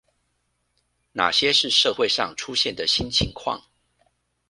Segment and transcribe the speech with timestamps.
[1.11, 3.61] 那些是社會上出現的新情況？